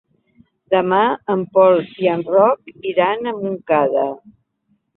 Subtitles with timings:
[0.75, 1.01] Demà
[1.33, 4.11] en Pol i en Roc iran a Montcada.